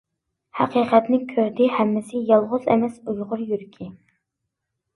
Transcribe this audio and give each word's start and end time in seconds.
ھەقىقەتنى 0.59 1.19
كۆردى 1.33 1.67
ھەممىسى، 1.75 2.23
يالغۇز 2.31 2.67
ئەمەس 2.73 2.99
ئۇيغۇر 3.05 3.47
يۈرىكى. 3.53 3.93